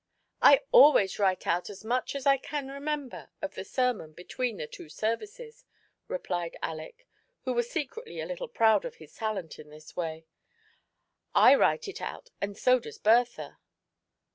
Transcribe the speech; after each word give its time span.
"I 0.41 0.61
always 0.71 1.19
write 1.19 1.45
out 1.45 1.69
as 1.69 1.85
'much 1.85 2.15
as 2.15 2.25
I 2.25 2.37
can 2.37 2.69
remember 2.69 3.29
of 3.39 3.53
the 3.53 3.63
sermon 3.63 4.13
between 4.13 4.57
the 4.57 4.65
two 4.65 4.89
services," 4.89 5.63
replied 6.07 6.57
Aleck, 6.63 7.05
who 7.43 7.53
was 7.53 7.69
secretly 7.69 8.19
a 8.19 8.25
little 8.25 8.47
proud 8.47 8.83
of 8.83 8.95
his 8.95 9.13
talent 9.13 9.59
in 9.59 9.69
this 9.69 9.95
way. 9.95 10.25
*' 10.83 11.35
I 11.49 11.53
write 11.53 11.87
it 11.87 12.01
out, 12.01 12.31
and 12.41 12.57
so 12.57 12.79
does 12.79 12.97
Bertha." 12.97 13.59